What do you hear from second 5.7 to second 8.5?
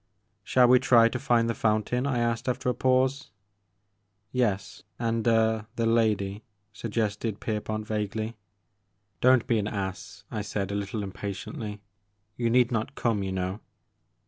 ^the lady," suggested Pier pont vaguely.